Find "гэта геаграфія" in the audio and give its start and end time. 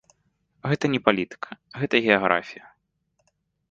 1.83-2.65